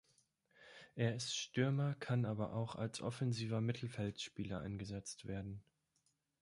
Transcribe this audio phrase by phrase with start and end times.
[0.95, 5.61] Er ist Stürmer, kann aber auch als offensiver Mittelfeldspieler eingesetzt werden.